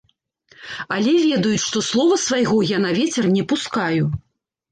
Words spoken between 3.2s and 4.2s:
не пускаю.